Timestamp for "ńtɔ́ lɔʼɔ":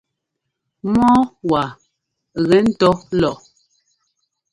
2.69-3.37